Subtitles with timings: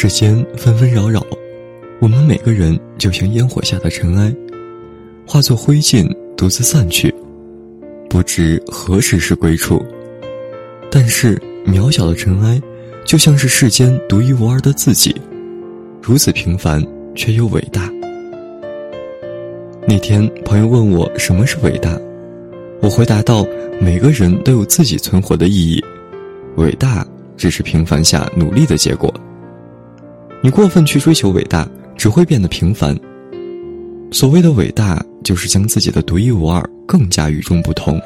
[0.00, 1.26] 世间纷纷扰扰，
[1.98, 4.32] 我们每个人就像烟火下的尘埃，
[5.26, 7.12] 化作灰烬，独自散去，
[8.08, 9.84] 不知何时是归处。
[10.88, 11.36] 但是
[11.66, 12.62] 渺小的尘埃，
[13.04, 15.12] 就像是世间独一无二的自己，
[16.00, 16.80] 如此平凡
[17.16, 17.92] 却又伟大。
[19.84, 21.98] 那天朋友问我什么是伟大，
[22.80, 23.44] 我回答道：
[23.80, 25.84] 每个人都有自己存活的意义，
[26.54, 27.04] 伟大
[27.36, 29.12] 只是平凡下努力的结果。
[30.40, 32.96] 你过分去追求伟大，只会变得平凡。
[34.12, 38.00] 所谓的伟大，就是将自己的独一无二更加与众不同。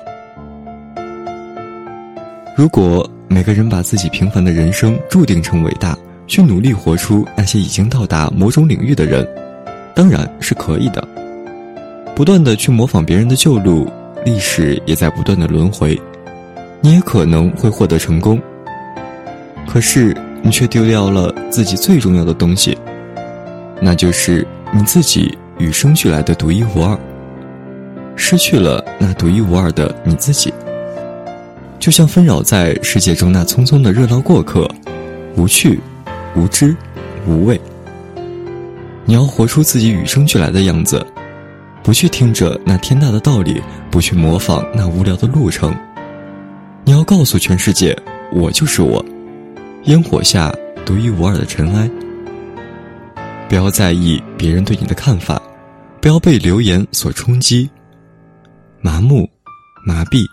[2.57, 5.97] 如果每个人把自己平凡的人生注定成伟大，
[6.27, 9.29] 去努力活出那些已经到达某种领域的人，
[9.95, 11.07] 当然是可以的。
[12.17, 13.87] 不断的去模仿别人的旧路，
[14.25, 16.01] 历史也在不断的轮回，
[16.81, 18.41] 你也可能会获得成功。
[19.69, 20.17] 可是。
[20.43, 22.77] 你却丢掉了自己最重要的东西，
[23.81, 26.99] 那就是你自己与生俱来的独一无二。
[28.17, 30.53] 失去了那独一无二的你自己，
[31.79, 34.69] 就像纷扰在世界中那匆匆的热闹过客，
[35.37, 35.81] 无趣、
[36.37, 36.77] 无知、
[37.27, 37.61] 无味。
[39.05, 41.05] 你要活出自己与生俱来的样子，
[41.83, 45.75] 不去听着那天大的道理，不去模仿那无聊的路程。
[46.85, 47.97] 你要告诉全世界，
[48.33, 49.05] 我就是我。
[49.87, 50.55] 烟火下
[50.87, 51.91] 独一无二的尘埃，
[53.49, 55.43] 不要在意别人对你的看法，
[56.01, 57.69] 不要被流言所冲击。
[58.81, 59.29] 麻木、
[59.85, 60.25] 麻痹，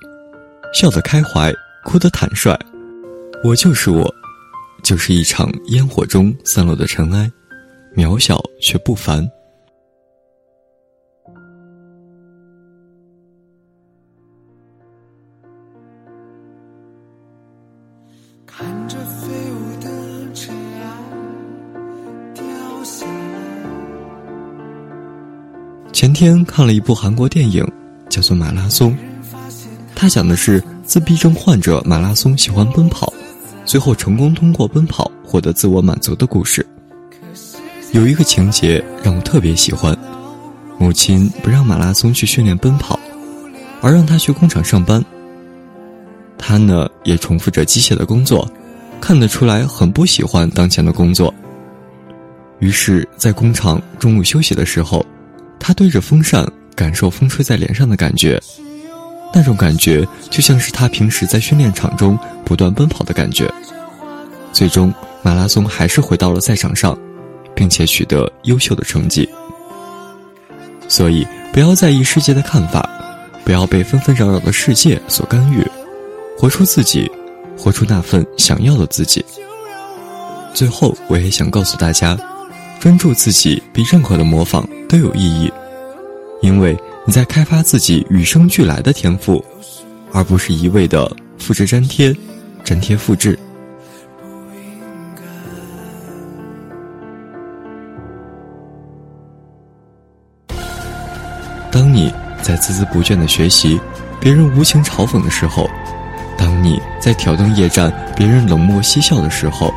[0.71, 1.51] 笑得开怀，
[1.83, 2.55] 哭得坦率。
[3.43, 4.07] 我就是我，
[4.83, 7.31] 就是一场烟火中散落的尘埃，
[7.95, 9.27] 渺小却不凡。
[25.99, 27.61] 前天看了一部韩国电影，
[28.07, 28.93] 叫做《马拉松》。
[29.93, 33.11] 它讲的是自闭症患者马拉松喜欢奔跑，
[33.65, 36.65] 最后成功通过奔跑获得自我满足的故事。
[37.91, 39.93] 有一个情节让我特别喜欢：
[40.77, 42.97] 母亲不让马拉松去训练奔跑，
[43.81, 45.03] 而让他去工厂上班。
[46.37, 48.49] 他呢也重复着机械的工作，
[49.01, 51.33] 看得出来很不喜欢当前的工作。
[52.59, 55.05] 于是，在工厂中午休息的时候。
[55.59, 58.41] 他对着风扇，感受风吹在脸上的感觉，
[59.33, 63.51] 那种感觉就像是他平时在训练场中不断奔跑的感觉。
[64.51, 66.97] 最终，马拉松还是回到了赛场上，
[67.53, 69.29] 并且取得优秀的成绩。
[70.87, 72.89] 所以，不要在意世界的看法，
[73.45, 75.63] 不要被纷纷扰扰的世界所干预，
[76.35, 77.11] 活出自己，
[77.55, 79.23] 活出那份想要的自己。
[80.51, 82.17] 最后，我也想告诉大家。
[82.79, 85.51] 专注自己比任何的模仿都有意义，
[86.41, 89.43] 因为你在开发自己与生俱来的天赋，
[90.13, 92.15] 而不是一味的复制粘贴、
[92.63, 93.37] 粘贴复制。
[101.69, 103.77] 当你在孜孜不倦的学习，
[104.21, 105.69] 别人无情嘲讽的时候；
[106.37, 109.73] 当你在挑灯夜战，别人冷漠嬉笑的时候，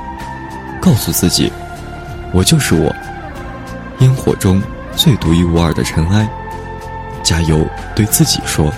[0.81, 1.51] 告诉自己。
[2.33, 2.95] 我就是我，
[3.99, 4.63] 烟火中
[4.97, 6.29] 最独一无二的尘埃。
[7.23, 8.73] 加油，对自己说。